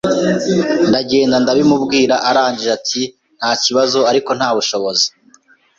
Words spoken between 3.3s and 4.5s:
nta kibazo ariko nta